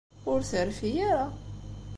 [0.31, 1.25] Ur terfi ara.